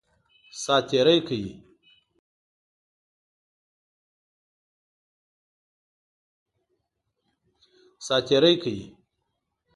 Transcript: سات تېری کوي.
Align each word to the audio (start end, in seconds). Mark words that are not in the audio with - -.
سات 0.61 0.83
تېری 0.89 1.17
کوي. 8.57 8.77